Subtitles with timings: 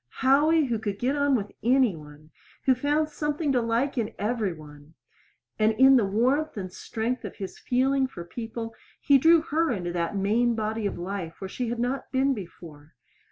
[0.25, 2.31] Howie, who could get on with any one,
[2.65, 4.95] who found something to like in every one;
[5.59, 9.91] and in the warmth and strength of his feeling for people he drew her into
[9.93, 12.95] that main body of life where she had not been before.